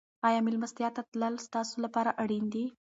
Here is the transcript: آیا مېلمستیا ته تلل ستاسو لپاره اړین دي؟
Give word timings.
آیا 0.27 0.39
مېلمستیا 0.45 0.89
ته 0.95 1.01
تلل 1.11 1.35
ستاسو 1.47 1.75
لپاره 1.85 2.11
اړین 2.21 2.45
دي؟ 2.53 2.65